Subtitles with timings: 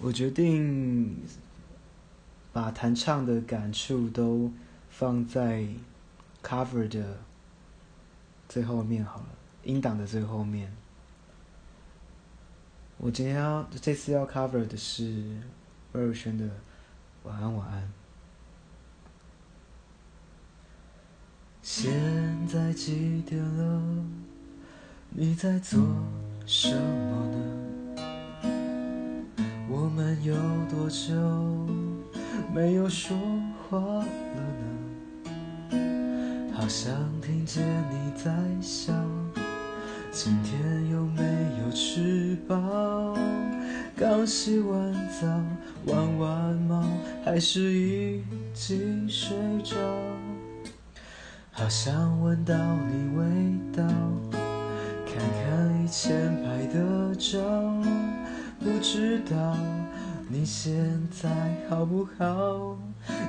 [0.00, 1.16] 我决定
[2.52, 4.52] 把弹唱的感触都
[4.88, 5.66] 放在
[6.42, 7.18] cover 的
[8.48, 9.26] 最后面好了，
[9.64, 10.72] 音档的最后面。
[12.96, 15.36] 我今天要这次要 cover 的是
[15.92, 16.46] 二轩的
[17.24, 17.82] 《晚安晚安》。
[21.60, 24.04] 现在几点了？
[25.10, 25.80] 你在做
[26.46, 27.77] 什么呢？
[29.70, 30.34] 我们有
[30.70, 31.12] 多久
[32.54, 33.14] 没有说
[33.68, 34.06] 话了
[35.70, 36.54] 呢？
[36.54, 38.94] 好想听见你在笑。
[40.10, 41.22] 今天有没
[41.62, 43.14] 有吃饱？
[43.94, 45.26] 刚洗完澡，
[45.84, 46.82] 玩完猫，
[47.22, 48.22] 还是已
[48.54, 49.76] 经睡着？
[51.52, 53.22] 好想闻到你味
[53.76, 53.84] 道，
[55.04, 57.38] 看看以前拍的照，
[58.60, 59.56] 不知道
[60.28, 60.74] 你现
[61.10, 61.28] 在
[61.70, 62.76] 好不好？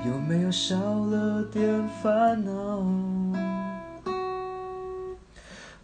[0.05, 2.83] 有没有少了点烦恼？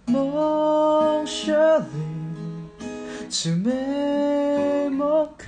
[0.06, 2.86] 梦雪里，
[3.30, 5.48] 青梅莫克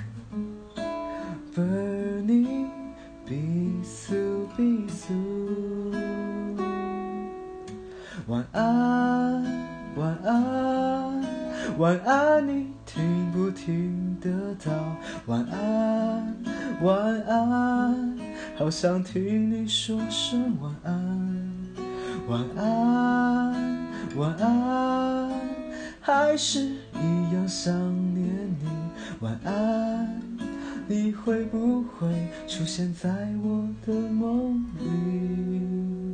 [1.56, 2.67] ，burning
[3.26, 5.14] 比苏比苏。
[8.28, 9.44] 晚安，
[9.95, 11.23] 晚安，
[11.78, 12.73] 晚安，你
[15.26, 16.36] 晚安，
[16.81, 18.17] 晚安，
[18.58, 21.52] 好想听你说声晚安，
[22.28, 23.78] 晚安。
[24.16, 25.30] 晚安，
[26.00, 27.73] 还是一样想
[28.16, 28.26] 念
[28.59, 28.67] 你。
[29.20, 30.22] 晚安，
[30.88, 32.08] 你会不会
[32.48, 33.09] 出现在
[33.44, 36.06] 我的梦里？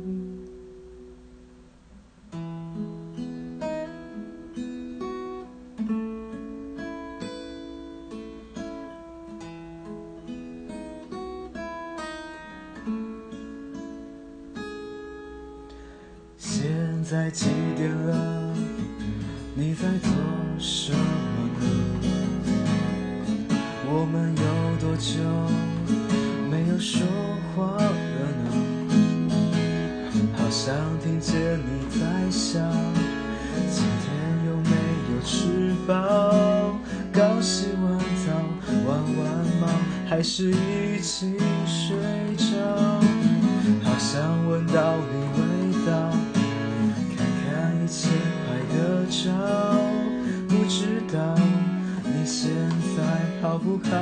[17.06, 18.54] 现在几点了？
[19.54, 20.10] 你在做
[20.58, 20.98] 什么
[21.60, 21.66] 呢？
[23.86, 24.42] 我们有
[24.80, 25.20] 多久
[26.50, 27.06] 没有说
[27.54, 27.92] 话了
[28.40, 28.48] 呢？
[30.34, 32.00] 好想听见你在
[32.30, 32.58] 笑。
[33.70, 34.08] 今天
[34.46, 34.70] 有没
[35.12, 35.92] 有吃饱？
[37.12, 38.32] 刚洗完澡，
[38.88, 39.28] 玩完
[39.60, 39.68] 猫，
[40.08, 41.98] 还是已经睡
[42.38, 42.56] 着？
[43.82, 45.23] 好想闻到你
[53.64, 53.96] 不好？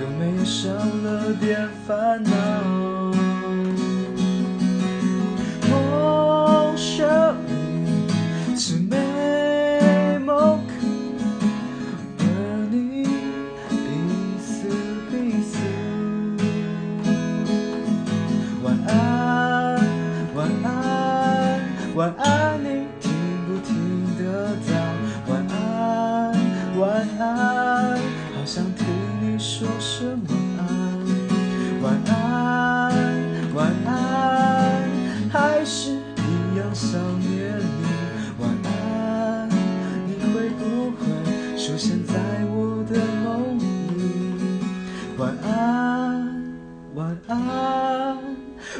[0.00, 2.95] 有没有少了点烦恼？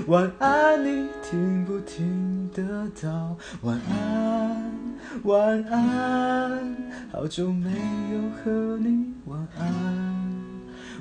[0.05, 2.63] 晚安，你听不听得
[3.03, 3.37] 到？
[3.63, 4.63] 晚安，
[5.25, 6.77] 晚安，
[7.11, 7.71] 好久没
[8.13, 10.37] 有和你晚安，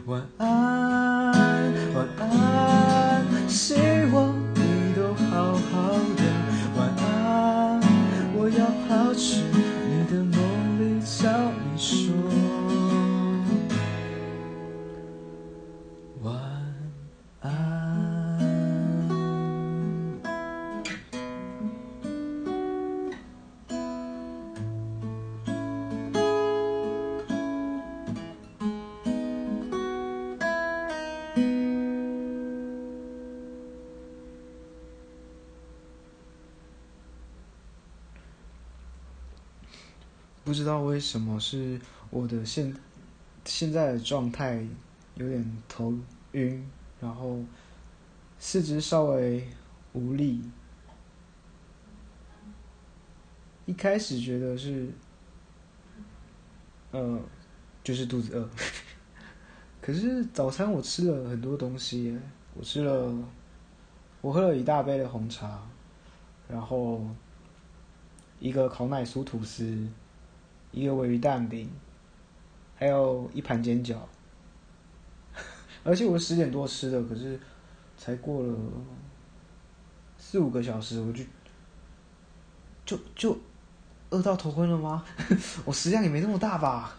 [0.08, 3.76] 晚安，晚安，希
[4.14, 6.24] 望你都好好的。
[6.78, 7.80] 晚安，
[8.34, 9.44] 我要跑去
[40.56, 41.78] 不知道为什么是
[42.10, 42.74] 我的现
[43.44, 44.66] 现在的状态
[45.16, 45.94] 有点头
[46.32, 46.66] 晕，
[47.02, 47.44] 然后
[48.40, 49.46] 四肢稍微
[49.92, 50.42] 无力。
[53.66, 54.88] 一开始觉得是，
[56.92, 57.20] 呃，
[57.84, 58.50] 就是肚子饿。
[59.82, 62.18] 可是早餐我吃了很多东西，
[62.54, 63.14] 我吃了，
[64.22, 65.62] 我喝了一大杯的红茶，
[66.48, 67.06] 然后
[68.40, 69.86] 一个烤奶酥吐司，
[70.76, 71.72] 一个鲔鱼蛋饼，
[72.76, 73.96] 还有一盘煎饺，
[75.86, 77.40] 而且我十点多吃的，可是
[77.98, 78.54] 才过了
[80.18, 81.24] 四五个小时，我就
[82.86, 83.40] 就就
[84.10, 85.06] 饿到头昏了吗？
[85.64, 86.98] 我食量也没那么大吧？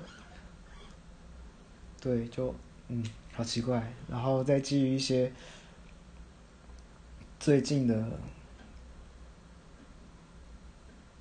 [2.01, 2.55] 对，就
[2.89, 3.93] 嗯，好奇怪。
[4.09, 5.31] 然后再基于一些
[7.39, 8.19] 最近的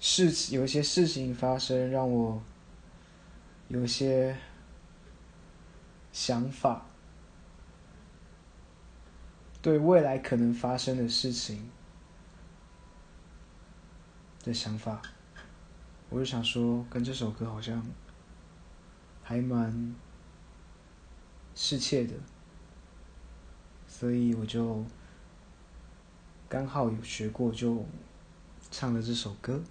[0.07, 2.39] 事情，有些事情发生，让我
[3.69, 4.37] 有些
[6.11, 6.85] 想法，
[9.63, 11.71] 对未来可能发生的事情
[14.43, 15.01] 的想法，
[16.11, 17.83] 我就想说，跟这首歌好像
[19.23, 19.95] 还蛮。
[21.55, 22.13] 适切的，
[23.87, 24.85] 所以我就
[26.47, 27.83] 刚好有学过，就
[28.69, 29.63] 唱了这首歌。